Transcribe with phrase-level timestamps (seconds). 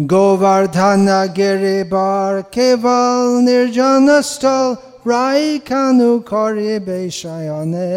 [0.00, 7.90] Govardhanagiri bar keval nirjanastal raikanu kari beishayane.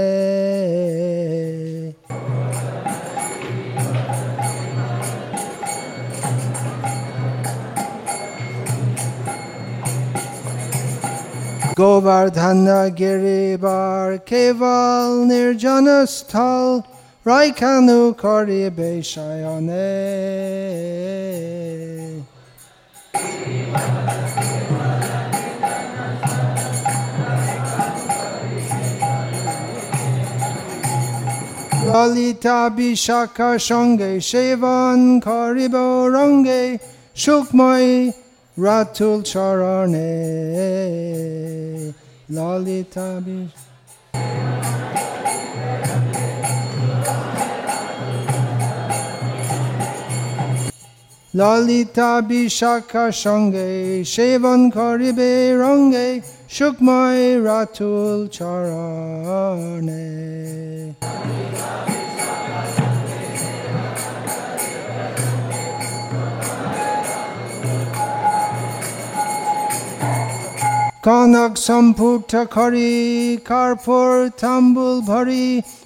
[11.77, 16.83] Govardhanagiri bar keval nirjanastal
[17.25, 19.93] raikanu kari beishayane.
[31.93, 35.75] Lalita Bishakha সঙ্গে সেবন করিব
[36.16, 36.63] রঙ্গে
[37.16, 37.89] সুখময়
[38.57, 40.13] রাতুল চরণে।
[42.29, 43.09] ললিতা
[51.35, 53.69] ললিতা বিশাখা সঙ্গে
[54.05, 55.31] সেবন করিবে
[55.63, 56.07] রঙ্গে
[56.53, 60.06] সুখময় রাতুল চরণে
[71.05, 72.89] কনক সম্পুট খৰি
[73.47, 75.44] কাৰ্পুৰ তাম্বুল ভৰি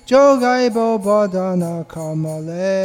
[0.09, 2.79] যোগাইব বদন কমলে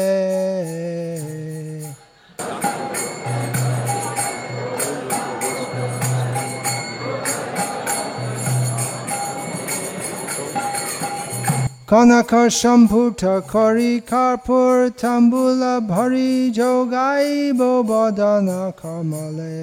[11.92, 18.48] কনক সম্পুট খৰি কাৰ্পুৰ তাম্বুল ভৰি যোগাইব বদন
[18.82, 19.58] কমলে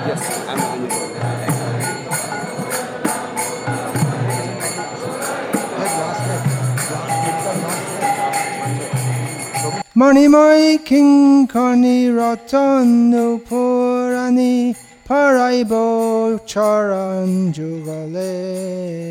[0.00, 1.08] Yes, I'm on it.
[9.98, 12.88] Manimoy কিংকণী Ratan
[13.48, 14.54] পুৰাণী
[15.05, 19.03] Paraibo Charan Jugale.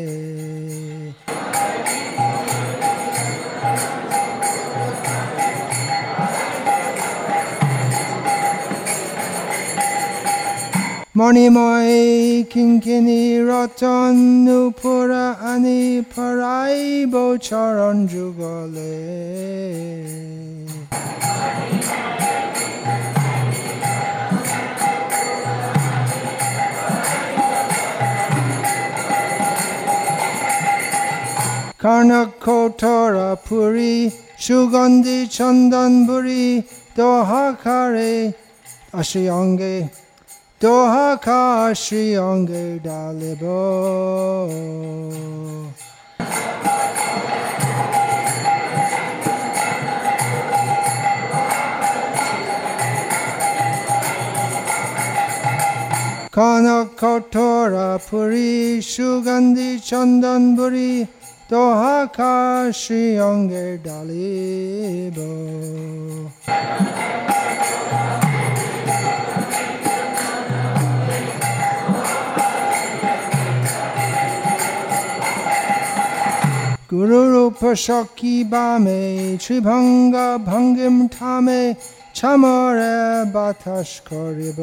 [11.15, 14.15] mai kinkini roton
[14.45, 18.93] nupura ani paraibo charan jugale.
[31.83, 36.63] Karnakotora Puri, Shugandhi Chandanburi,
[36.95, 38.33] Dohakare
[38.93, 39.89] Ashriyange,
[40.61, 44.23] Dohaka Ashriyange Dalibo.
[56.31, 61.09] Kanakotora Puri, Shugandhi Chandanburi,
[61.53, 65.17] তোহাকাশি অঙ্গে ডালিব
[76.91, 79.03] গুরুরূপ সকি বামে
[79.43, 81.63] শ্রীভঙ্গা ভঙ্গিম ঠামে
[82.15, 82.97] ছামরে
[83.33, 84.59] বাতাস করিব।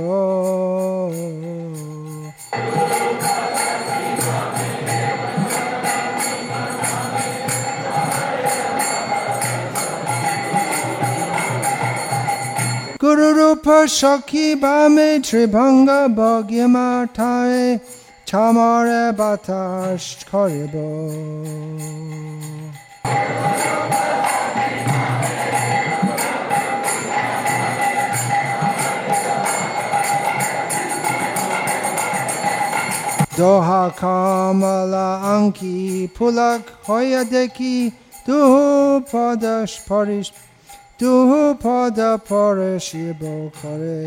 [13.09, 17.61] গুরুরূপ সখী বামে ত্রিভঙ্গ ভগিমা ঠায়
[18.27, 20.75] ছামরে বাতাস করিব
[33.37, 35.77] দোহা কামলা আঙ্কি
[36.15, 37.75] ফুলক হইয়া দেখি
[38.27, 38.65] দুহু
[40.99, 41.99] পদ পরিস দুহু পদ
[42.29, 43.21] পরে শিব
[43.61, 44.01] করে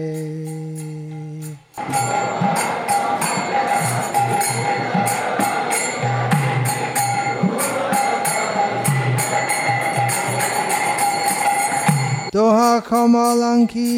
[12.32, 13.92] দোহা কমলাঙ্কি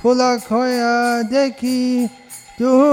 [0.00, 0.96] ফুলক হইয়া
[1.30, 1.80] দেখি
[2.60, 2.92] দুহু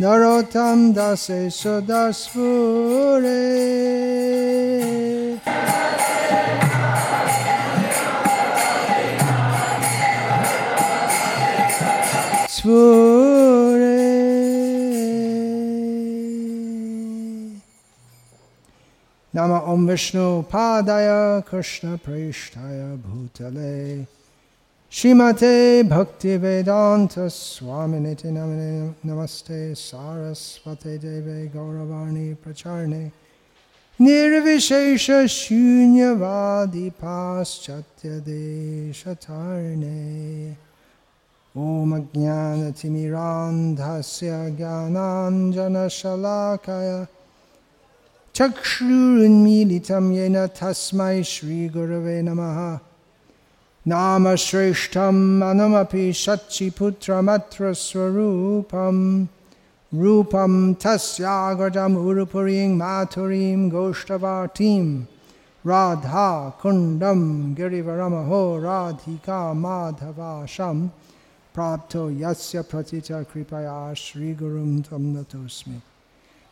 [0.00, 3.20] Narottam Dase Sudasvure.
[12.48, 14.00] Svure.
[19.34, 24.06] Nama Om Vishnu Padaya Krishna Prishtaya Bhutale.
[24.90, 33.04] प्रेष्ठाय भूतले श्रीमते भक्ति वेदांत स्वामिनिति नमने नमस्ते सारस्वते देवे गौरवाणी प्रचारणे
[34.00, 40.00] निर्विशेष शून्यवादी पाश्चात्य देशतारणे
[41.54, 46.90] ॐ ज्ञानतिमिरान्धस्य ज्ञानाञ्जनशलाकय
[48.34, 52.58] चक्षुरुन्मीलितं येन तस्मै श्रीगुरवे नमः
[53.88, 59.24] नामश्रेष्ठम् अनुमपि शचिपुत्रमत्र स्वरूपं
[59.94, 65.02] रूपं तस्यागजम् उरुपुरीं माथुरीं गोष्ठवाटीं
[65.66, 70.88] राधा कुण्डं गिरिवरमहो, राधिका, माधवाशं।
[71.54, 75.80] प्राप्तो यस्य प्रतिच कृपया श्रीगुरुं त्वं नतोऽस्मि।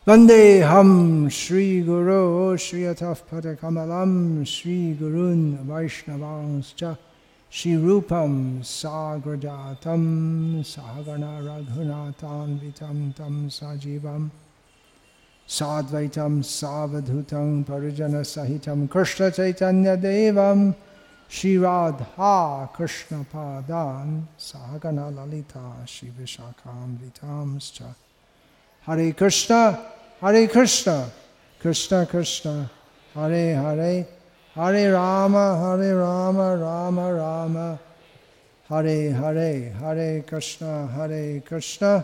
[0.07, 6.95] वन्देऽहं श्रीगुरो, श्रियतः पदकमलं, श्रीगुरून् वैष्णवांश्च
[7.57, 8.33] श्रीरूपं
[8.71, 10.03] साग्रजातं
[10.71, 14.27] सहगण रघुनाथान्वितं तं सजीवं
[15.57, 20.71] साद्वैतं सावधूतं परिजनसहितं कृष्णचैतन्यदेवं
[21.37, 22.35] Shri Radha
[22.75, 24.13] कृष्णपादान्
[24.49, 25.65] सहगणललिता
[25.95, 27.81] श्रीविशाखान्वितांश्च
[28.89, 29.77] Hare Krishna,
[30.19, 31.11] Hare Krishna,
[31.59, 32.71] Krishna Krishna,
[33.13, 34.07] Hare Hare,
[34.59, 37.79] Hare Rama, Hare Rama, Rama Rama,
[38.67, 42.03] Hare Hare, Hare Krishna, Hare Krishna,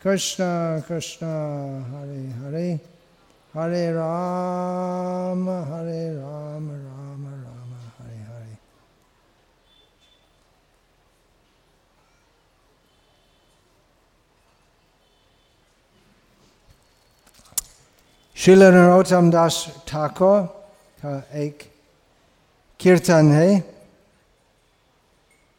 [0.00, 2.80] Krishna Krishna, Hare Hare,
[3.52, 8.56] Hare Rama, Hare Rama, Rama Rama, Hare Hare.
[18.34, 20.57] शिल नरोत्तम दास ठाकुर
[21.00, 21.62] का एक
[22.80, 23.64] कीर्तन है,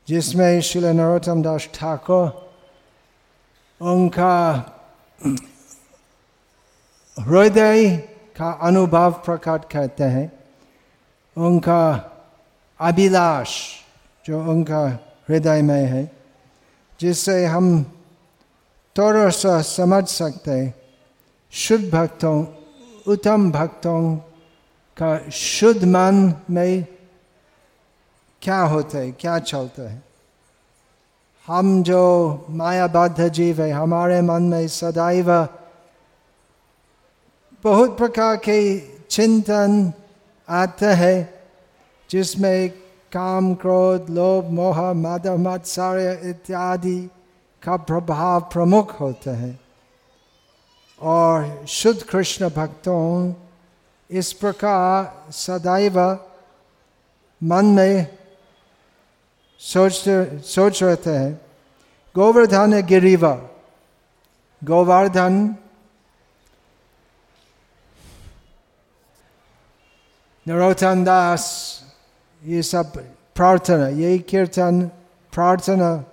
[0.07, 2.27] जिसमें शिल नरोत्तम दास ठाकुर
[3.81, 4.35] उनका
[7.17, 7.97] हृदय
[8.37, 10.31] का अनुभव प्रकट करते हैं।
[11.37, 11.83] उनका
[12.79, 13.51] अभिलाष
[14.25, 14.85] जो उनका
[15.29, 16.03] हृदय में है
[16.99, 17.83] जिससे हम
[18.95, 20.73] थोड़ा सा समझ सकते
[21.53, 22.45] शुद्ध भक्तों,
[23.07, 24.01] उत्तम भक्तों
[25.01, 26.85] का शुद्ध मन में
[28.41, 30.03] क्या होता है, क्या चलता है?
[31.47, 35.47] हम जो मायाबद्ध जीव है, हमारे मन में सदैव
[37.63, 38.79] बहुत प्रकार के
[39.09, 39.93] चिंतन
[40.49, 41.33] आते हैं,
[42.11, 42.69] जिसमें
[43.11, 47.09] काम, क्रोध, लोभ, मोह मद मत्सर्य इत्यादि
[47.63, 49.59] का प्रभाव प्रमुख होता है।
[51.01, 53.33] और शुद्ध कृष्ण भक्तों
[54.11, 55.99] इस प्रकार सदैव
[57.43, 58.17] मन में
[59.59, 61.33] सोचते सोच रहते हैं।
[62.15, 63.37] गोवर्धन गिरिवर
[64.63, 65.55] गोवर्धन
[70.47, 71.43] नरोत्तम दास,
[72.43, 72.97] ये सब
[73.35, 74.87] प्रार्थना यही कीर्तन,
[75.33, 76.03] प्रार्थना,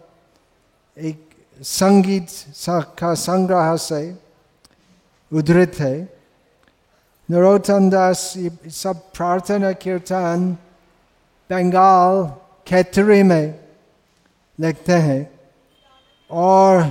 [0.97, 1.29] एक
[1.63, 2.29] संगीत
[2.69, 4.19] का संग्रह से
[5.33, 6.16] उद्धृत है।
[7.29, 8.21] नरोत्तम दास
[8.73, 10.47] सब प्रार्थना कीर्तन
[11.51, 12.15] बंगाल
[12.67, 13.47] खैतरी में
[14.59, 15.23] लिखते हैं
[16.31, 16.83] और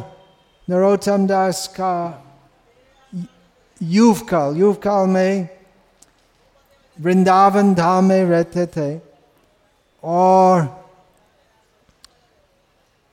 [0.67, 1.95] नरोत्तम दास का
[3.81, 5.47] युवकाल युवकाल में
[6.99, 8.91] वृंदावन धाम में रहते थे
[10.03, 10.67] और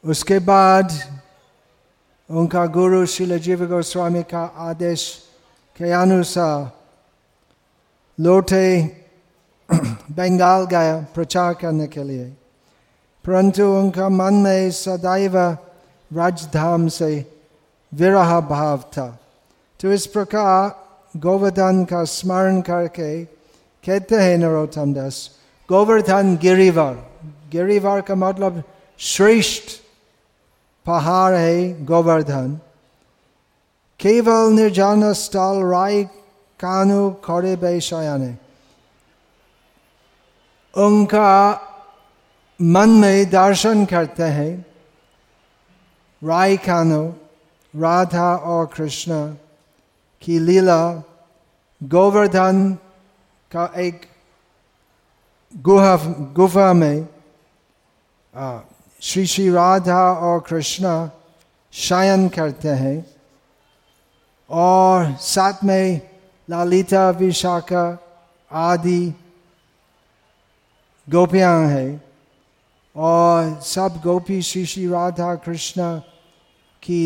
[0.04, 1.00] उसके बाद
[2.30, 5.10] उनका गुरु शिल जीव गोस्वामी का आदेश
[5.76, 6.81] के अनुसार
[8.20, 8.96] लौटे
[10.10, 12.24] बंगाल गया प्रचार करने के लिए।
[13.24, 15.38] परंतु उनका मन में सदैव
[16.12, 17.40] राजधाम से
[17.94, 19.18] विरह भाव था।
[19.80, 20.86] तो इस प्रकार
[21.18, 23.24] गोवर्धन का स्मरण करके
[23.84, 25.30] कहते हैं नरोत्तम दास
[25.68, 26.92] गोवर्धन गिरिवर।
[27.52, 28.64] गिरिवर का मतलब
[28.98, 29.62] श्रेष्ठ
[30.86, 32.60] पहाड़ है गोवर्धन।
[34.00, 36.04] केवल निर्जन स्थल राय
[36.62, 38.36] कानु खड़े बैशयाने
[40.74, 41.30] उनका
[42.60, 44.64] मन में दर्शन करते हैं।
[46.22, 47.02] राय खानो
[47.74, 49.34] राधा और कृष्ण
[50.22, 51.02] की लीला
[51.82, 52.72] गोवर्धन
[53.52, 54.06] का एक
[55.56, 55.96] गुहा,
[56.36, 57.08] गुफा में
[59.02, 61.08] श्री श्री राधा और कृष्ण
[61.72, 63.04] शयन करते हैं।
[64.50, 66.11] और साथ में
[66.50, 67.84] ललिता विशाखा
[68.50, 69.14] आदि
[71.08, 72.04] गोपियाँ हैं
[72.96, 75.98] और सब गोपी श्री श्री राधा कृष्ण
[76.82, 77.04] की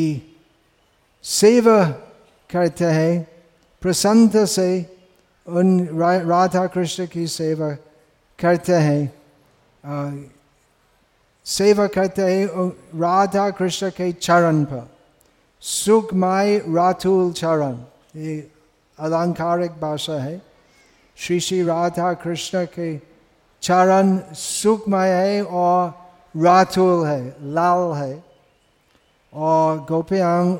[1.25, 1.85] सेवा
[2.51, 3.29] करते हैं।
[3.81, 4.69] प्रसन्न से
[5.47, 5.89] उन
[6.27, 7.71] राधा कृष्ण की सेवा
[8.39, 9.13] करते हैं।
[11.47, 12.47] सेवा करते हैं
[13.01, 14.91] राधा कृष्ण के चरण पर।
[15.61, 17.75] सुखमय राथुल चरण।
[18.17, 18.51] ये
[18.99, 20.43] अलंकारिक भाषा है।
[21.17, 23.01] श्री श्री राधा कृष्ण के
[23.63, 28.25] चरण सुखमय है और राथुल है, लाल है।
[29.35, 30.59] और गोपियांग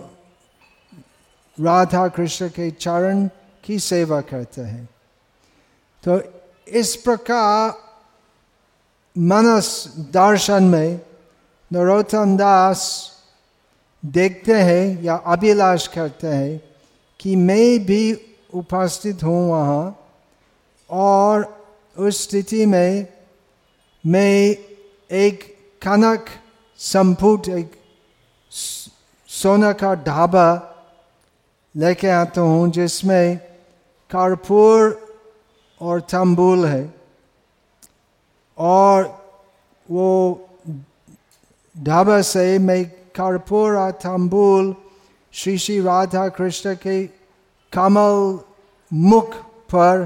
[1.61, 3.29] राधा कृष्ण के चरण
[3.65, 4.89] की सेवा करते हैं।
[6.09, 6.21] तो
[6.69, 7.75] इस प्रकार
[9.19, 11.01] मनस दर्शन में
[11.73, 13.13] नरोत्तम दास
[14.05, 16.76] देखते हैं या अभिलाष करते हैं।
[17.21, 18.15] कि मैं भी
[18.55, 20.07] उपस्थित हूँ वहाँ
[20.91, 21.65] और
[21.99, 23.07] उस स्थिति में
[24.07, 24.57] मैं
[25.11, 26.25] एक कनक
[26.79, 27.73] संपुट, एक
[29.29, 30.49] सोना का ढाबा
[31.77, 33.39] लेके आता हूँ जिसमें
[34.11, 35.07] कर्पूर
[35.81, 36.95] और तंबूल है
[38.59, 39.05] और
[39.91, 40.09] वो
[41.79, 44.75] ढाबा से मैं कर्पूर और तंबूल
[45.37, 47.03] श्री श्री राधा कृष्ण के
[47.73, 48.39] कमल
[48.93, 49.35] मुख
[49.73, 50.05] पर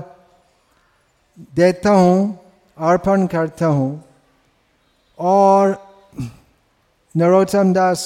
[1.56, 2.38] देता हूँ
[2.78, 3.92] अर्पण करता हूँ
[5.18, 5.76] और
[7.14, 8.02] नरोत्तम दास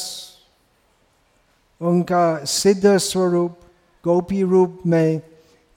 [1.80, 3.56] उनका सिद्ध स्वरूप
[4.04, 5.20] गोपी रूप में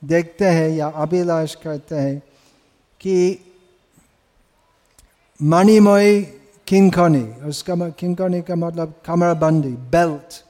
[0.02, 2.20] देखते हैं या अभिलाष करते हैं
[3.02, 3.16] कि
[5.40, 6.22] मणिमय
[6.68, 10.44] किंकनी उसका किंकनी का मतलब कमरबंदी बेल्ट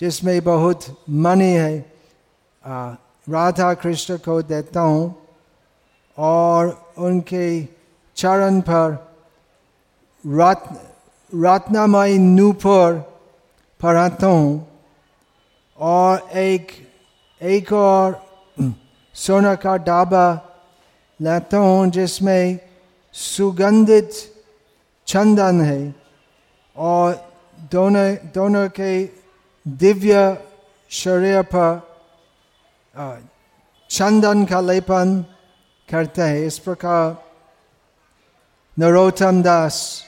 [0.00, 1.78] जिसमें बहुत मणि है।
[3.26, 5.14] राधा कृष्ण को देता हूँ
[6.18, 7.46] और उनके
[8.16, 8.92] चरण पर
[10.24, 10.76] रत्न
[11.32, 12.94] रत्नमय नूपुर
[13.80, 14.66] पढ़ाता हूँ
[15.78, 16.72] और एक
[17.40, 18.20] एक और
[19.14, 20.26] सोना का डाबा
[21.20, 22.58] लाता हूँ जिसमें
[23.14, 24.10] सुगंधित
[25.06, 25.94] चंदन है
[26.76, 27.14] और
[27.72, 29.19] दोनों दोनों के
[30.90, 31.80] शरीर पर
[33.90, 35.24] चंदन का लेपन
[35.88, 37.16] करते हैं इस प्रकार
[38.78, 40.02] नरोत्तम दास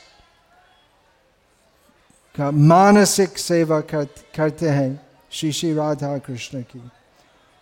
[2.35, 4.05] का मानसिक सेवा कर,
[4.37, 6.91] करते हैं श्री श्री राधा कृष्ण की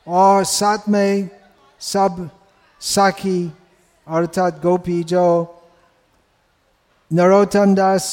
[0.08, 1.28] और साथ में
[1.80, 2.28] सब
[2.80, 3.52] साखी
[4.08, 5.26] अर्थात गोपी जो
[7.12, 8.06] नरोत्तम दास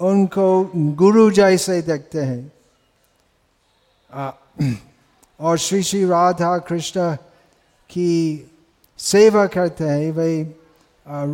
[0.00, 2.59] उनको गुरु जैसे देखते हैं
[5.40, 7.16] और श्री श्री राधा कृष्ण
[7.90, 8.46] की
[8.98, 10.56] सेवा करते हैं वे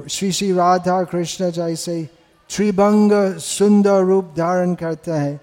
[0.09, 2.09] श्री श्री राधा कृष्ण जैसे
[2.57, 5.41] त्रिभंग सुंदर रूप धारण करते हैं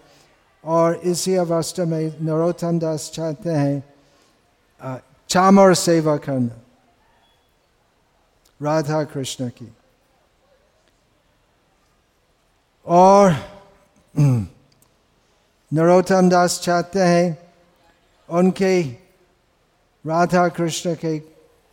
[0.66, 3.94] और इसी अवस्था में नरोत्तम दास चाहते हैं
[5.30, 6.62] चामर सेवा करना।
[8.62, 9.74] राधा कृष्ण की।
[12.86, 13.36] और
[15.74, 17.38] नरोत्तम दास चाहते हैं
[18.30, 18.82] उनके
[20.06, 21.18] राधा कृष्ण के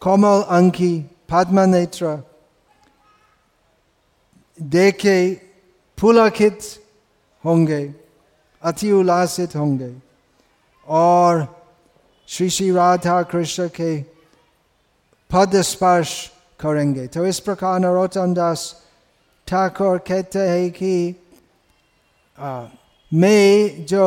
[0.02, 0.92] कोमल अंकी
[1.30, 2.16] पद्म नेत्र
[4.58, 5.18] देखे
[5.98, 6.60] पुलकित
[7.44, 7.82] होंगे
[8.62, 9.92] अति उल्लासित होंगे
[10.86, 11.46] और
[12.28, 13.92] श्री श्री राधा कृष्ण के
[15.30, 16.12] पद स्पर्श
[16.60, 18.64] करेंगे तो इस प्रकार नरोत्तम दास
[19.48, 20.92] ठाकुर कहते हैं कि
[22.36, 22.66] आ,
[23.12, 24.06] मैं जो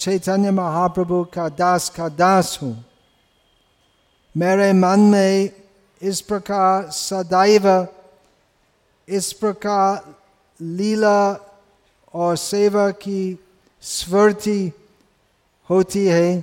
[0.00, 2.84] चैतन्य महाप्रभु का दास का दास हूँ
[4.34, 5.50] मेरे मन में
[6.02, 7.66] इस प्रकार सदैव
[9.08, 10.14] इस प्रकार
[10.60, 11.32] लीला
[12.14, 13.38] और सेवा की
[13.82, 14.72] स्मृति
[15.70, 16.42] होती है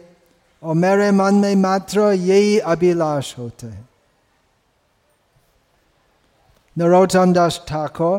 [0.64, 3.86] और मेरे मन में मात्र यही अभिलाष होता है
[6.78, 8.18] नरोत्तम दास ठाकुर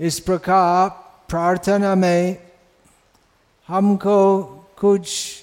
[0.00, 2.50] इस प्रकार प्रार्थना में
[3.68, 4.44] हमको
[4.78, 5.34] कुछ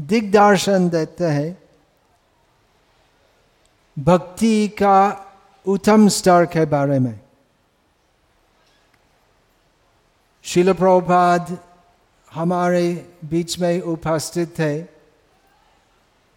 [0.00, 1.62] दिग्दर्शन देते हैं।
[3.98, 5.26] भक्ति का
[5.66, 7.20] उत्तम स्तर के बारे में।
[10.42, 11.58] शिल प्रभुपाद
[12.32, 14.84] हमारे बीच में उपस्थित थे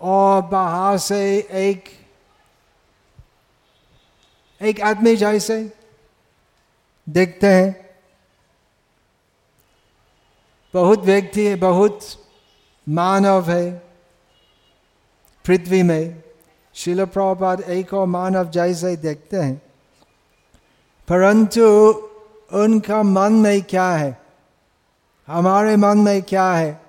[0.01, 1.83] और बाहर से एक
[4.61, 5.73] एक आदमी जैसे
[7.09, 7.84] देखते हैं।
[10.75, 11.99] बहुत व्यक्ति है, बहुत
[12.89, 13.87] मानव है।
[15.45, 16.23] पृथ्वी में
[16.73, 19.61] शिल प्रभुपाद एक और मानव जैसे ही देखते हैं।
[21.07, 21.63] परंतु
[22.53, 24.21] उनका मन में क्या है?
[25.27, 26.81] हमारे मन में क्या है?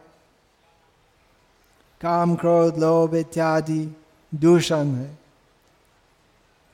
[2.01, 3.97] काम, क्रोध, लोभ इत्यादि
[4.35, 5.19] दूषण है।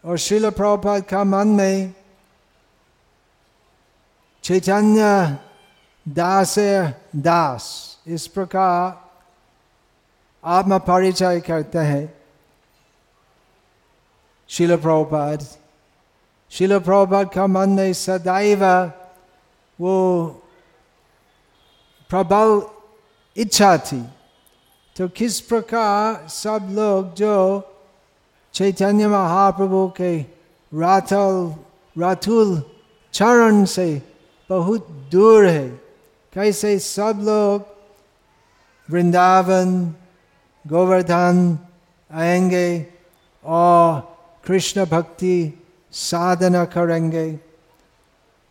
[0.04, 1.94] और शिल प्रभुपाद का मन में
[4.42, 5.38] चैतन्य
[6.06, 6.54] दास
[7.16, 7.64] दास
[8.06, 9.00] इस प्रकार
[10.44, 12.12] आत्म परिचय करते हैं
[14.50, 15.46] शिल प्रभुपाद
[16.52, 18.64] शिल प्रभुपाद का मन में सदैव
[19.78, 19.98] वो
[22.10, 22.60] प्रबल
[23.36, 24.02] इच्छा थी
[24.96, 27.36] तो किस प्रकार सब लोग जो
[28.54, 30.16] चैतन्य महाप्रभु के
[30.72, 31.54] राथल
[31.96, 32.62] राथुल
[33.14, 33.86] चरण से
[34.50, 35.68] बहुत दूर है
[36.32, 37.66] कैसे सब लोग
[38.88, 39.72] वृंदावन
[40.64, 41.58] गोवर्धन
[42.10, 42.68] आएँगे
[43.44, 44.00] और
[44.44, 45.36] कृष्ण भक्ति
[45.92, 47.26] साधना करेंगे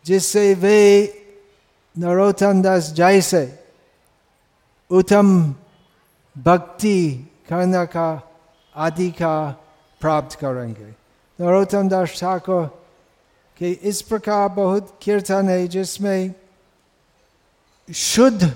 [0.06, 0.78] जिससे वे
[1.96, 3.44] नरोत्तम दास जैसे
[4.90, 5.32] उत्तम
[6.36, 6.98] भक्ति
[7.48, 8.10] करने का
[8.74, 9.52] अधिकार
[10.00, 10.90] प्राप्त करेंगे
[11.38, 12.66] नरोत्तम दास ठाकुर
[13.56, 16.41] के इस प्रकार बहुत कीर्तन है जिसमें
[17.94, 18.50] शुद्ध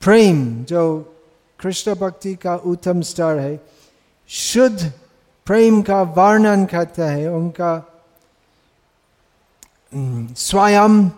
[0.00, 1.14] प्रेम, जो
[1.60, 3.66] कृष्ण भक्ति का उत्तम स्तर है,
[4.28, 4.92] शुद्ध
[5.46, 8.02] प्रेम का वर्णन करते हैं, उनका
[10.34, 11.08] स्वयं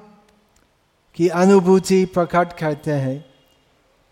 [1.15, 3.25] की अनुभूति प्रकट करते हैं।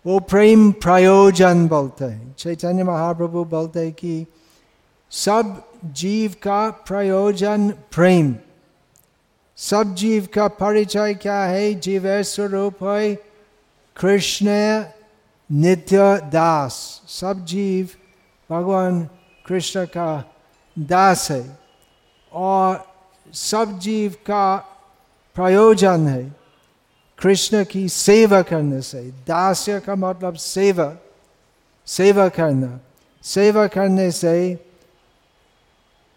[0.06, 4.26] वो प्रेम प्रयोजन बोलते हैं। चैतन्य महाप्रभु बोलते हैं कि
[5.10, 8.36] सब जीव का प्रयोजन प्रेम।
[9.56, 11.74] सब जीव का परिचय क्या है?
[11.74, 13.14] जीव स्वरूप है,
[13.96, 14.46] कृष्ण
[15.50, 17.88] नित्य दास। सब जीव
[18.50, 19.08] भगवान
[19.46, 20.34] कृष्ण का
[20.78, 21.58] दास है
[22.32, 22.84] और
[23.32, 24.56] सब जीव का
[25.34, 26.34] प्रयोजन है।
[27.18, 30.92] कृष्ण की सेवा करने से, दास्य का मतलब सेवा
[31.86, 32.80] सेवा करना।
[33.22, 34.66] सेवा करने से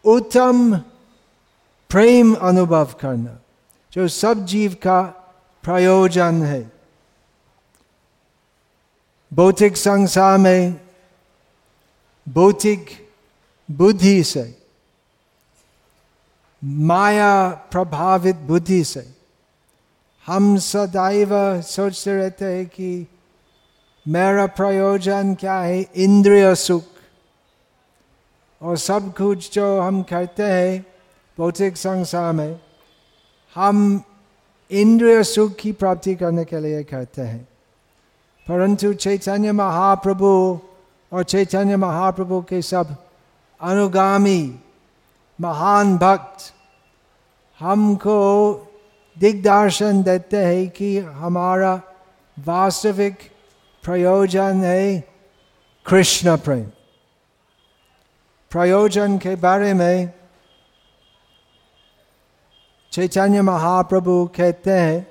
[0.06, 0.82] उत्तम
[1.89, 3.39] प्रेम अनुभव करना,
[3.93, 5.02] जो सब जीव का
[5.63, 6.71] प्रयोजन है।
[9.34, 10.82] भौतिक संसार में
[12.30, 13.10] भौतिक
[13.71, 14.58] बुद्धि से,
[16.63, 19.13] माया प्रभावित बुद्धि से,
[20.25, 23.08] हम सदैव सोचते रहते हैं कि
[24.08, 25.82] मेरा प्रयोजन क्या है?
[25.95, 26.84] इंद्रिय सुख।
[28.62, 30.99] और सब कुछ जो हम करते हैं
[31.39, 32.60] भौतिक संसार में
[33.56, 34.02] हम
[34.71, 37.47] इंद्रिय सुख की प्राप्ति करने के लिए करते हैं।
[38.47, 40.60] परंतु चैतन्य महाप्रभु
[41.13, 42.95] और चैतन्य महाप्रभु के सब
[43.62, 44.60] अनुगामी,
[45.41, 46.54] महान भक्त
[47.60, 48.17] हमको
[49.17, 51.82] दिग्दर्शन देते हैं कि हमारा
[52.39, 53.17] वास्तविक
[53.84, 55.04] प्रयोजन है
[55.86, 56.65] कृष्ण प्रेम।
[58.52, 60.19] प्रयोजन के बारे में
[62.91, 65.08] चैतन्य महाप्रभु कहते हैं,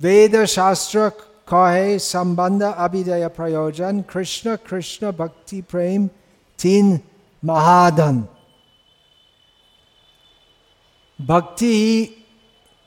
[0.00, 1.08] वेद शास्त्र
[1.48, 6.06] कहे संबंध अभिदय प्रयोजन, कृष्ण कृष्ण भक्ति प्रेम,
[6.58, 7.00] तीन
[7.44, 8.28] महाधन।
[11.20, 12.16] भक्ति ही,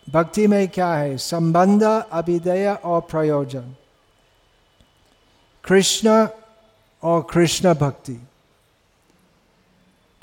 [0.09, 1.17] भक्ति में क्या है?
[1.17, 3.75] संबंध अभिदय और प्रयोजन।
[5.63, 6.27] कृष्ण
[7.03, 8.13] और कृष्ण भक्ति।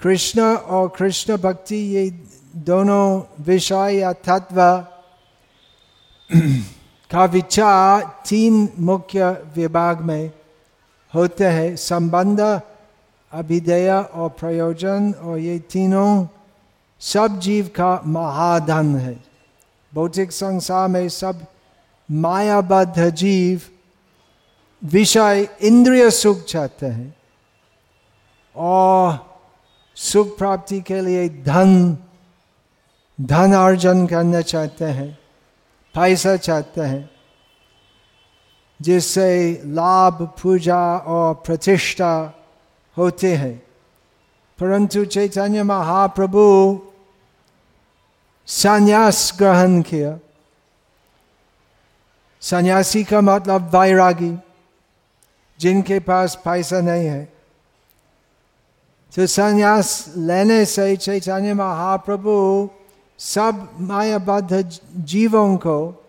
[0.00, 2.24] कृष्ण और कृष्ण भक्ति, ये
[2.54, 4.60] दोनों विषय या तत्व
[7.10, 10.30] का विचार तीन मुख्य विभाग में
[11.14, 12.40] होते हैं संबंध
[13.32, 16.26] अभिदय और प्रयोजन और ये तीनों
[17.00, 19.16] सब जीव का महाधन है
[19.92, 21.46] भौतिक संसार में सब
[22.08, 23.60] मायाबद्ध जीव
[24.82, 27.14] विषय इंद्रिय सुख चाहते हैं
[28.56, 29.18] और
[29.96, 31.96] सुख प्राप्ति के लिए धन
[33.20, 35.18] धन अर्जन करना चाहते हैं,
[35.94, 37.10] पैसा चाहते हैं,
[38.82, 42.34] जिससे लाभ, पूजा और प्रतिष्ठा
[42.98, 43.62] होते हैं।
[44.58, 46.80] परंतु चैतन्य महाप्रभु
[48.46, 50.18] संन्यास ग्रहण किया।
[52.40, 54.38] सन्यासी का मतलब वैरागी,
[55.60, 57.32] जिनके पास पैसा नहीं है।
[59.16, 62.70] तो संन्यास लेने से चैतन्य महाप्रभु
[63.22, 66.04] सब मायाबद्ध जीवों को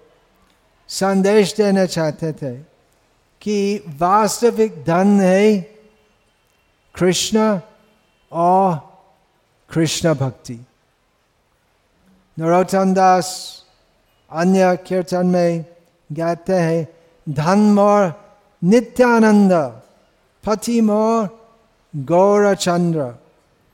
[0.89, 2.56] संदेश देना चाहते थे
[3.41, 5.62] कि वास्तविक धन है
[6.95, 7.60] कृष्ण
[8.32, 8.76] और
[9.69, 10.60] कृष्ण भक्ति।
[12.38, 13.30] नरोत्तम दास
[14.32, 15.65] अन्य कीर्तन में
[16.12, 16.88] गाते हैं,
[17.30, 18.13] धन मोर
[18.63, 19.54] नित्यानंद,
[20.43, 21.30] पति मोर
[21.95, 23.06] गौरचंद्र,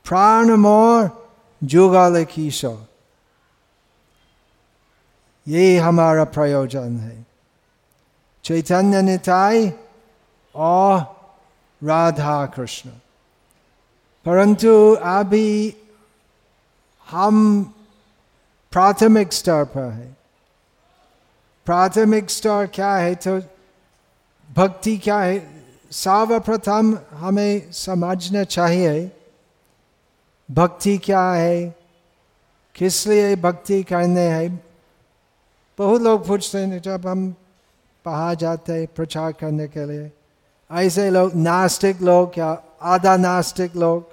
[0.06, 1.10] प्राण मोर
[1.64, 2.86] जुगाल किशोर
[5.50, 7.26] ये हमारा प्रयोजन है।
[8.44, 9.74] चैतन्य निताय
[10.56, 11.00] और
[11.84, 12.90] राधा कृष्ण।
[14.26, 15.78] परंतु अभी
[17.10, 17.64] हम
[18.72, 20.18] प्राथमिक स्तर पर है।
[21.66, 23.42] प्राथमिक स्तर क्या है तो
[24.56, 25.64] भक्ति क्या है?
[25.92, 29.12] सर्वप्रथम हमें समझना चाहिए,
[30.52, 31.76] भक्ति क्या है?
[32.76, 34.69] किस लिए भक्ति करने है?
[35.80, 37.30] बहुत लोग पूछते हैं, जब हम
[38.06, 40.12] बाहर जाते हैं प्रचार करने के लिए,
[40.70, 42.50] ऐसे लोग, नास्तिक लोग या
[42.84, 44.04] आधा नास्तिक लोग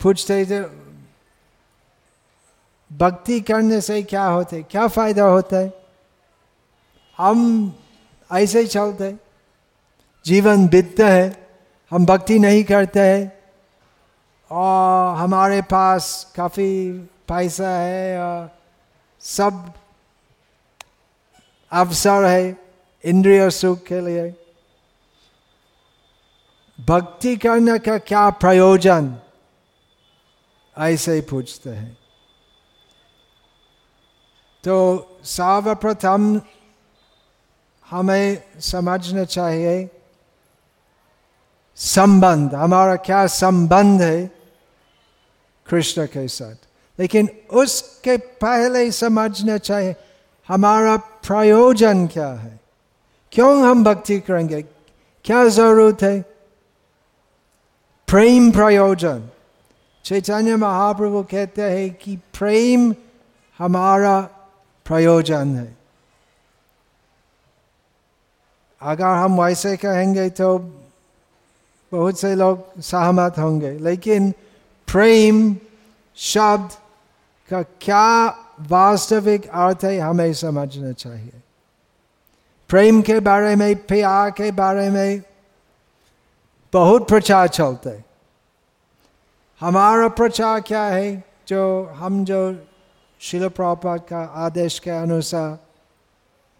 [0.00, 0.60] पूछते थे
[2.90, 5.72] भक्ति करने से क्या होते क्या फ़ायदा होता है?
[7.18, 7.72] हम
[8.30, 9.14] ऐसे ही चलते
[10.24, 11.26] जीवन बीतते है,
[11.90, 13.32] हम भक्ति नहीं करते हैं,
[14.50, 16.70] और हमारे पास काफ़ी
[17.28, 18.50] पैसा है और
[19.22, 19.72] सब
[21.72, 22.56] अवसर है,
[23.04, 24.34] इंद्रिय सुख के लिए।
[26.86, 29.18] भक्ति करने का क्या प्रयोजन?
[30.78, 31.98] ऐसे ही पूछते हैं।
[34.64, 36.40] तो सर्वप्रथम
[37.90, 39.90] हमें समझना चाहिए,
[41.76, 44.26] संबंध, हमारा क्या संबंध है
[45.66, 46.54] कृष्ण के साथ।
[47.00, 49.96] लेकिन उसके पहले समझना चाहिए
[50.50, 52.60] हमारा प्रयोजन क्या है?
[53.32, 54.62] क्यों हम भक्ति करेंगे?
[55.24, 56.20] क्या ज़रूरत है?
[58.08, 59.28] प्रेम प्रयोजन।
[60.04, 62.94] चैतन्य महाप्रभु कहते हैं कि प्रेम
[63.58, 64.20] हमारा
[64.86, 65.76] प्रयोजन है।
[68.80, 70.58] अगर हम वैसे कहेंगे तो
[71.92, 74.30] बहुत से लोग सहमत होंगे, लेकिन
[74.88, 75.56] प्रेम
[76.16, 76.70] शब्द
[77.50, 78.28] का क्या
[78.68, 81.32] वास्तविक अर्थ है, हमें समझना चाहिए।
[82.68, 85.22] प्रेम के बारे में, प्यार के बारे में
[86.72, 88.02] बहुत प्रचार चलते
[89.60, 92.66] हमारा प्रचार क्या है, जो हम जो
[93.20, 95.58] शिल प्रपात का आदेश के अनुसार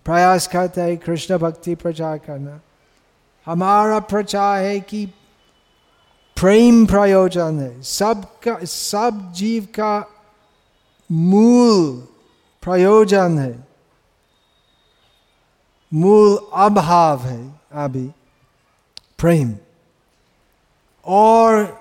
[0.05, 2.61] प्रयास करते हैं, कृष्ण भक्ति प्रचार करना,
[3.47, 5.07] हमारा प्रचार है कि
[6.37, 10.19] प्रेम प्रयोजन है। सब का, सब जीव का
[11.12, 12.09] मूल
[12.62, 13.68] प्रयोजन है।
[15.94, 18.11] मूल अभाव है, अभी।
[19.18, 19.55] प्रेम।
[21.07, 21.79] और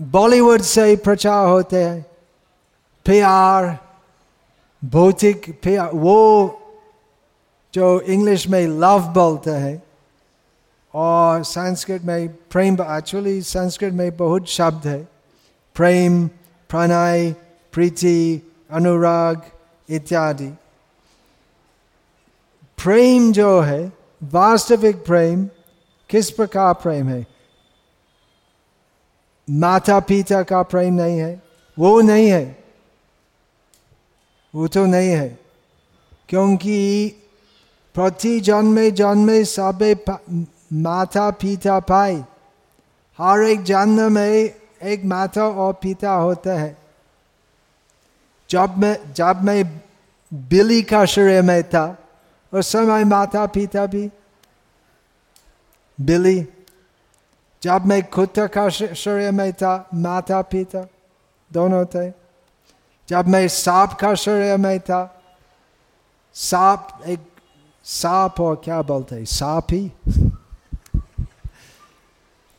[0.00, 2.06] बॉलीवुड से प्रचार होते हैं।
[3.04, 3.78] प्यार
[4.84, 6.60] भौतिक प्यार वो
[7.74, 9.82] जो इंग्लिश में लव बोलते हैं।
[10.94, 15.08] और संस्कृत में प्रेम एक्चुअली संस्कृत में बहुत शब्द है।
[15.74, 16.28] प्रेम,
[16.68, 17.45] प्रणय
[17.76, 19.42] प्रीति अनुराग
[19.88, 20.48] इत्यादि
[22.78, 23.80] प्रेम जो है
[24.22, 25.44] वास्तविक प्रेम
[26.10, 27.24] किस प्रकार प्रेम है
[29.48, 31.42] माता पिता का प्रेम नहीं है
[31.76, 32.44] वो नहीं है
[34.54, 35.28] वो तो नहीं है
[36.28, 36.78] क्योंकि
[37.94, 39.94] प्रति जन्मे जन्मे सबे
[40.72, 42.16] माता पिता पाए
[43.18, 44.50] हर एक जन्म में
[44.84, 46.85] एक माता और पिता होता है
[48.50, 49.80] जब मैं जब मैं
[50.34, 51.98] बिली का शरीर में था,
[52.52, 54.10] उस समय माता पिता भी
[56.00, 56.48] बिली,
[57.62, 60.88] जब मैं कुत्ता का शरीर में था, माता पिता
[61.52, 62.12] दोनों थे।
[63.08, 65.22] जब मैं सांप का शरीर में था,
[66.34, 67.20] सांप एक,
[67.84, 69.92] सांप और क्या बोलते सांप ही।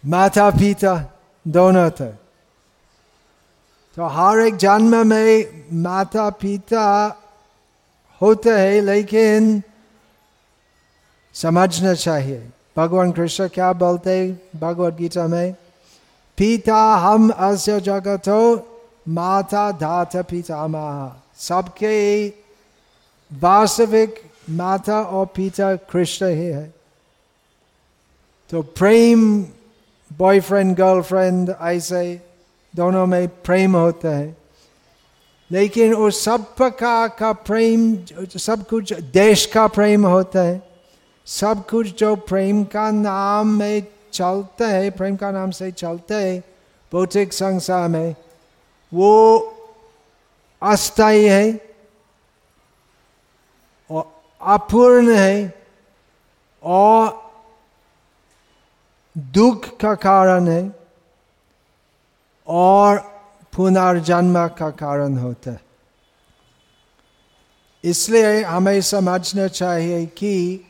[0.06, 2.27] माता पिता दोनों थे।
[3.98, 7.18] तो हर एक जन्म में माता पिता
[8.22, 9.62] होते हैं, लेकिन
[11.34, 15.54] समझना चाहिए। भगवान कृष्ण क्या बोलते भगवत गीता में?
[16.38, 18.68] पिता हम अस्य हो
[19.08, 22.28] माता धाता पितामह। सबके
[23.34, 26.74] वास्तविक माता और पिता कृष्ण ही है।
[28.50, 29.46] तो प्रेम
[30.18, 32.27] बॉयफ्रेंड गर्लफ्रेंड ऐसे
[32.78, 34.38] दोनों में प्रेम होता है।
[35.52, 37.98] लेकिन उस सब प्रकार का प्रेम,
[38.38, 40.62] सब कुछ देश का प्रेम होता है।
[41.26, 46.44] सब कुछ जो प्रेम का नाम में चलता है, प्रेम का नाम से चलता है
[46.92, 48.16] भौतिक संसार में,
[48.94, 49.10] वो
[50.62, 51.76] अस्थायी है
[53.92, 55.66] और अपूर्ण है
[56.64, 57.32] और
[59.18, 60.87] दुख का कारण है।
[62.48, 62.98] और
[63.56, 65.62] पुनर्जन्म का कारण होता है।
[67.84, 70.66] इसलिए हमें समझना चाहिए कि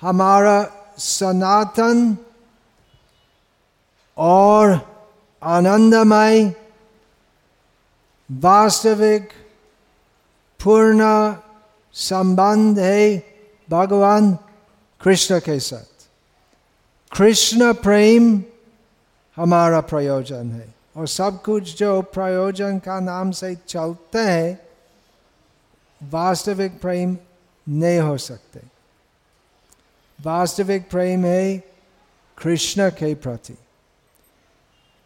[0.00, 2.16] हमारा सनातन
[4.16, 4.96] और
[5.42, 6.54] आनंदमय,
[8.32, 9.28] वास्तविक,
[10.64, 11.34] पूर्ण
[11.92, 13.22] संबंध है
[13.70, 14.38] भगवान
[15.00, 16.08] कृष्ण के साथ।
[17.16, 18.42] कृष्ण प्रेम
[19.36, 24.58] हमारा प्रयोजन है। और सब कुछ जो प्रयोजन का नाम से चलते हैं,
[26.02, 27.16] वास्तविक प्रेम
[27.68, 28.60] नहीं हो सकते।
[30.22, 31.58] वास्तविक प्रेम है
[32.38, 33.58] कृष्ण के प्रति।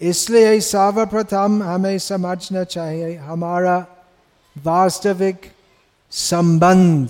[0.00, 3.86] इसलिए सर्वप्रथम हमें समझना चाहिए हमारा
[4.64, 5.52] वास्तविक
[6.10, 7.08] संबंध।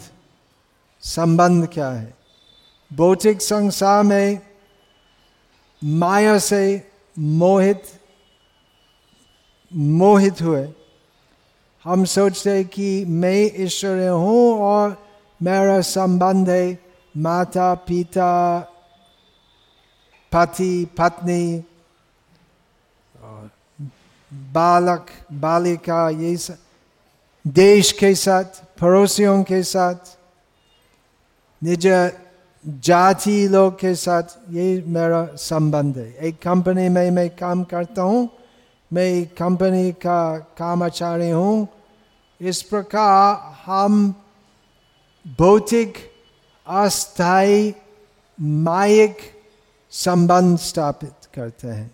[1.00, 2.14] संबंध क्या है?
[2.92, 4.40] भौतिक संसार में
[5.84, 7.82] माया से मोहित
[9.72, 10.68] मोहित हुए।
[11.84, 14.96] हम सोचते कि मैं ईश्वर हूँ और
[15.42, 16.78] मेरा संबंध है
[17.16, 18.60] माता, पिता,
[20.32, 21.64] पति, पत्नी,
[24.52, 26.56] बालक, बालिका, ये सब,
[27.46, 28.44] देश के साथ,
[28.80, 30.16] पड़ोसियों के साथ,
[31.64, 32.12] निज
[32.66, 38.28] जाति लोग के साथ ये मेरा संबंध है। एक कंपनी में मैं काम करता हूँ।
[38.92, 41.68] मैं कंपनी का कर्मचारी हूँ।
[42.40, 44.14] इस प्रकार हम
[45.38, 45.94] भौतिक,
[46.66, 47.74] अस्थायी,
[48.40, 49.16] मायिक
[49.90, 51.90] संबंध स्थापित करते हैं।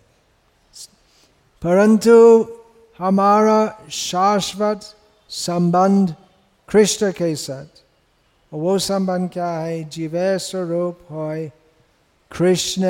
[1.63, 2.47] परंतु
[2.99, 4.81] हमारा शाश्वत
[5.29, 6.15] संबंध
[6.69, 7.83] कृष्ण के साथ,
[8.55, 9.85] वो संबंध क्या है?
[9.85, 11.51] जीवे स्वरूप हो
[12.39, 12.85] कृष्ण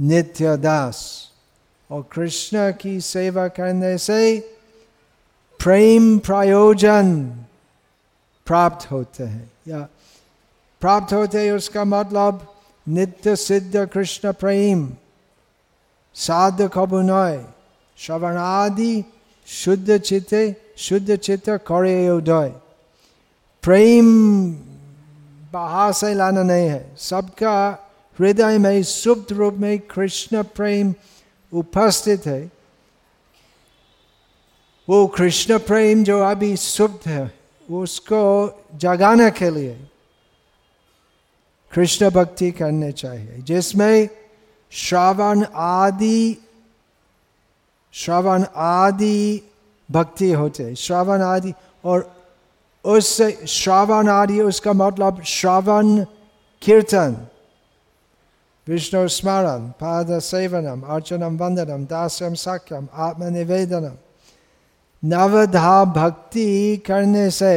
[0.00, 1.30] नित्य दास।
[1.90, 4.38] और कृष्ण की सेवा करने से
[5.60, 7.14] प्रेम प्रयोजन
[8.46, 9.78] प्राप्त होते हैं या
[10.82, 12.46] प्राप्त होते हैं उसका मतलब
[12.86, 14.88] नित्य सिद्ध कृष्ण प्रेम
[16.16, 17.44] साध कबुनय
[17.98, 19.04] श्रवणादि
[19.48, 20.44] शुद्ध चित्ते
[20.78, 22.52] शुद्ध चित्त करे उदय
[23.64, 24.06] प्रेम
[25.52, 27.56] बाहर से लाना नहीं है सबका
[28.18, 30.92] हृदय में सुप्त रूप में कृष्ण प्रेम
[31.54, 32.50] उपस्थित है।
[34.88, 37.38] वो कृष्ण प्रेम जो अभी सुप्त है,
[37.70, 39.88] उसको जगाने के लिए
[41.72, 44.08] कृष्ण भक्ति करने चाहिए। जिसमें
[44.70, 46.36] श्रावण आदि,
[47.92, 49.52] श्रवण आदि
[49.90, 51.52] भक्ति होते श्रवण आदि
[51.84, 52.24] और
[52.84, 56.04] उससे श्रवण आदि, उसका मतलब श्रवण
[56.62, 57.26] कीर्तन।
[58.66, 63.96] विष्णु स्मरण पाद सेवनम अर्चनम वंदनम दास्यम साक्यम आत्मनिवेदनम
[65.02, 67.56] नवधा भक्ति करने से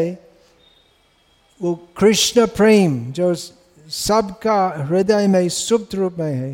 [1.62, 3.34] वो कृष्ण प्रेम जो
[3.90, 6.54] सबका हृदय में सुप्त रूप में है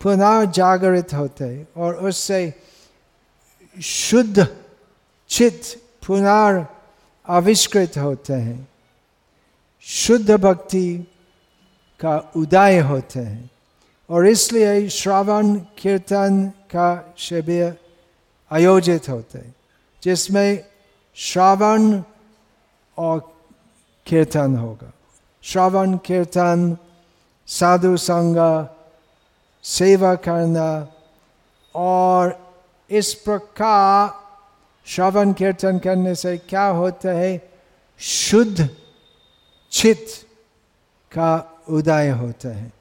[0.00, 2.42] पुनः जागृत होते और उससे
[3.76, 4.46] शुद्ध
[5.30, 6.62] चित्त पुनर्
[7.26, 8.68] आविष्कृत होते हैं
[9.86, 10.86] शुद्ध भक्ति
[12.00, 13.50] का उदय होते हैं
[14.08, 17.76] और इसलिए श्रावण कीर्तन का शिविर
[18.50, 19.42] आयोजित होते
[20.02, 20.64] जिसमें
[21.16, 22.02] श्रावण
[22.96, 23.20] और
[24.06, 24.92] कीर्तन होगा
[25.44, 26.76] श्रावण कीर्तन
[27.48, 28.36] साधु संग
[29.64, 30.68] सेवा करना
[31.74, 32.38] और
[32.90, 34.22] इस प्रकार
[34.86, 37.40] श्रवण कीर्तन करने से क्या होता है
[38.00, 38.68] शुद्ध
[39.72, 40.06] चित
[41.12, 41.32] का
[41.68, 42.72] उदय होता है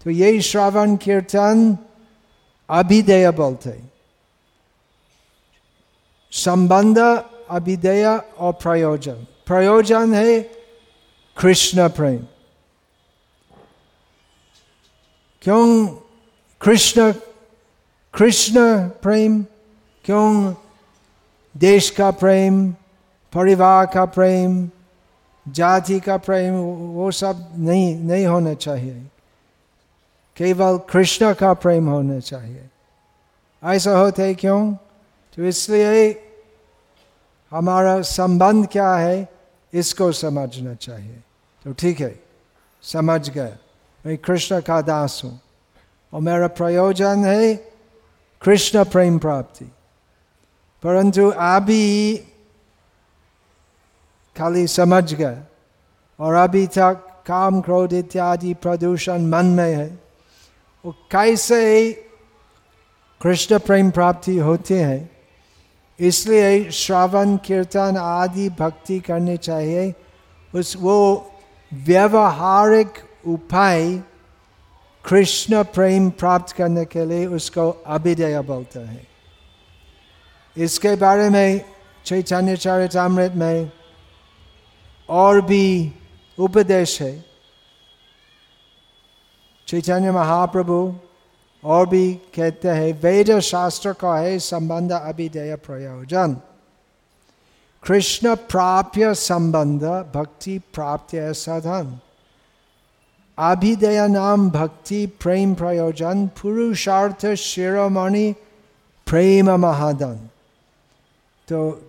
[0.00, 1.76] तो यही श्रावण कीर्तन
[2.68, 3.78] अभिधेय बोलते
[6.32, 6.98] संबंध
[7.50, 10.40] अभिधेय और प्रयोजन प्रयोजन है
[11.36, 12.18] कृष्ण प्रेम
[15.42, 15.86] क्यों
[16.60, 17.12] कृष्ण
[18.14, 18.60] कृष्ण
[19.02, 19.42] प्रेम
[20.04, 20.54] क्यों
[21.54, 22.70] देश का प्रेम
[23.32, 24.68] परिवार का प्रेम
[25.46, 26.54] जाति का प्रेम
[26.94, 29.02] वो सब नहीं नहीं होना चाहिए
[30.40, 32.68] केवल कृष्ण का प्रेम होना चाहिए।
[33.64, 34.74] ऐसा होते क्यों?
[35.36, 36.24] तो इसलिए
[37.50, 39.28] हमारा संबंध क्या है?
[39.74, 41.20] इसको समझना चाहिए।
[41.64, 42.22] तो ठीक है,
[42.82, 43.52] समझ गए।
[44.06, 45.40] मैं कृष्ण का दास हूँ
[46.12, 47.54] और मेरा प्रयोजन है
[48.42, 49.64] कृष्ण प्रेम प्राप्ति।
[50.82, 52.16] परंतु अभी
[54.38, 55.38] खाली समझ गए
[56.20, 60.09] और अभी तक काम, क्रोध इत्यादि प्रदूषण मन में है।
[60.84, 61.92] वो कैसे
[63.20, 65.10] कृष्ण प्रेम प्राप्ति होते हैं,
[65.98, 69.92] इसलिए श्रवण, कीर्तन आदि भक्ति करनी चाहिए।
[70.54, 70.98] उस वो
[71.72, 74.02] व्यवहारिक उपाय
[75.04, 79.06] कृष्ण प्रेम प्राप्त करने के लिए उसको अभिदय बोलते हैं।
[80.56, 81.60] इसके बारे में
[82.06, 83.70] चैतन्य चरितमृत में
[85.08, 85.92] और भी
[86.38, 87.12] उपदेश है।
[89.70, 90.94] चैतन्य महाप्रभु
[91.64, 96.36] और भी कहते हैं, वेद शास्त्र का है संबंध अभिदय प्रयोजन।
[97.82, 99.82] कृष्ण प्राप्य संबंध,
[100.14, 102.00] भक्ति प्राप्त साधन।
[103.38, 108.34] अभिदय नाम, भक्ति प्रेम प्रयोजन, पुरुषार्थ शिरोमणि,
[109.06, 110.28] प्रेम महादन।
[111.48, 111.82] तो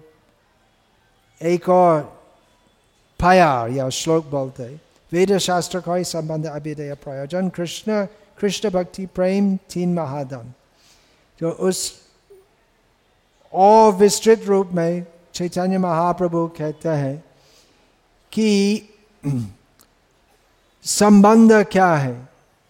[1.42, 2.22] एक और
[3.20, 8.06] पायार या श्लोक बोलते वेद शास्त्र का ही संबंध अभिदय प्रयोजन कृष्ण
[8.40, 10.54] कृष्ण भक्ति प्रेम तीन महादन
[11.40, 11.82] तो उस
[13.54, 17.24] और विस्तृत रूप में चैतन्य महाप्रभु कहते हैं
[18.32, 18.50] कि
[20.86, 22.16] संबंध क्या है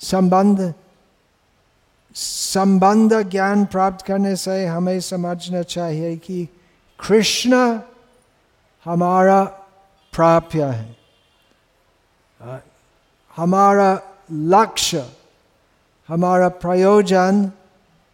[0.02, 0.74] संबंध
[2.16, 6.48] संबंध ज्ञान प्राप्त करने से हमें समझना चाहिए कि
[7.00, 7.56] कृष्ण
[8.86, 9.44] हमारा
[10.14, 11.01] प्राप्य है
[13.36, 14.02] हमारा
[14.32, 15.10] लक्ष्य,
[16.08, 17.52] हमारा प्रयोजन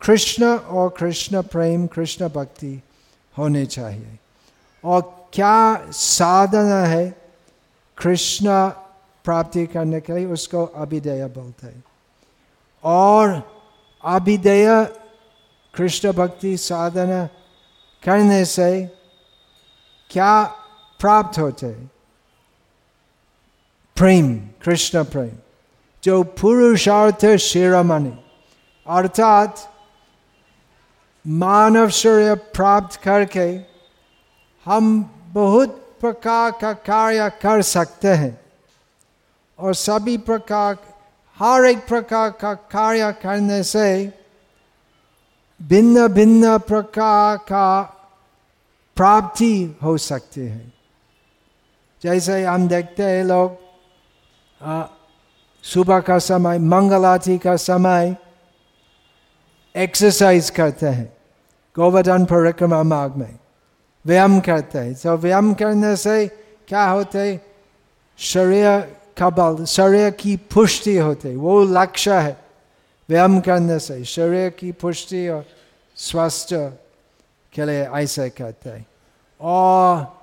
[0.02, 2.84] कृष्ण और कृष्ण प्रेम, कृष्ण भक्ति
[3.38, 4.20] होने चाहिए।
[4.86, 7.22] और क्या साधना है
[7.98, 8.70] कृष्ण
[9.24, 11.84] प्राप्ति करने के लिए, उसको अभिदय बोलते हैं।
[12.84, 13.42] और
[14.04, 14.86] अभिदय
[15.74, 17.26] कृष्ण भक्ति साधना
[18.04, 18.86] करने से
[20.10, 20.44] क्या
[21.00, 21.66] प्राप्त होते
[23.98, 25.32] प्रेम, कृष्ण प्रेम।
[26.04, 28.14] जो पुरुषार्थ शिरोमणि,
[28.88, 29.74] अर्थात
[31.28, 33.48] मानव शरीर प्राप्त करके
[34.66, 38.42] हम बहुत प्रकार का कार्य कर सकते हैं
[39.60, 40.78] और सभी प्रकार,
[41.40, 44.14] हर एक प्रकार का कार्य करने से
[45.62, 47.82] भिन्न भिन्न प्रकार का
[48.96, 50.74] प्राप्ति हो सकती है।
[52.04, 53.67] जैसे हम देखते हैं लोग
[55.64, 58.16] सुबह का समय मंगलाती का समय
[59.76, 61.18] एक्सरसाइज करते हैं।
[61.76, 63.40] गोवर्धन परिक्रमा मार्ग में।
[64.06, 66.28] व्यायाम करते हैं। तो व्यायाम करने से
[66.68, 67.40] क्या होते
[68.18, 68.80] शरीर
[69.18, 72.46] का बल, शरीर की पुष्टि होते वो लक्ष्य है
[73.10, 75.46] व्यायाम करने से। शरीर की पुष्टि और
[75.96, 76.74] स्वास्थ्य
[77.54, 78.86] के लिए ऐसे कहते हैं।
[79.42, 80.22] और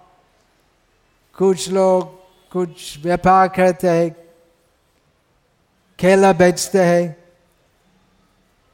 [1.39, 4.24] कुछ लोग कुछ व्यापार करते हैं।
[6.05, 7.05] केला बेचते हैं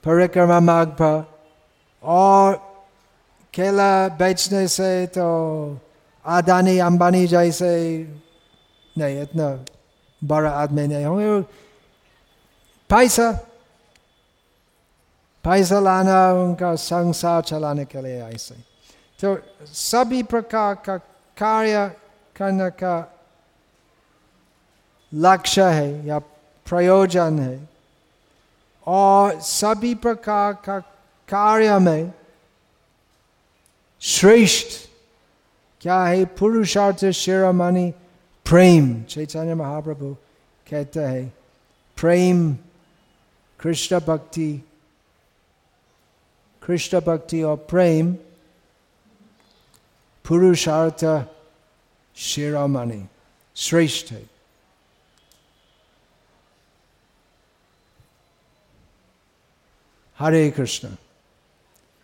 [0.05, 1.15] परिक्रमा मार्ग पर
[2.03, 2.55] और
[3.55, 5.27] केला बेचने से तो
[6.25, 7.71] आदानी अंबानी जैसे
[8.97, 9.47] नहीं इतना
[10.23, 11.41] बड़ा आदमी नहीं होंगे
[12.91, 13.31] पैसा
[15.45, 18.57] पैसा लाना उनका संसार चलाने के लिए ऐसे
[19.21, 19.37] तो
[19.77, 20.97] सभी प्रकार का
[21.37, 21.87] कार्य
[22.37, 22.97] करने का
[25.13, 26.19] लक्ष्य है या
[26.71, 27.69] प्रयोजन है।
[28.87, 30.79] और सभी प्रकार का
[31.29, 32.13] कार्य में
[34.01, 34.89] श्रेष्ठ
[35.81, 36.25] क्या है?
[36.25, 37.91] पुरुषार्थ शिरोमणि
[38.45, 40.17] प्रेम, चैतन्य महाप्रभु
[40.71, 41.35] कहते हैं।
[42.01, 42.55] प्रेम,
[43.61, 44.67] कृष्ण भक्ति
[46.63, 48.13] कृष्ण भक्ति और प्रेम,
[50.29, 51.27] पुरुषार्थ
[52.17, 53.07] शिरोमणि,
[53.57, 54.30] श्रेष्ठ है।
[60.21, 60.91] Hare Krishna.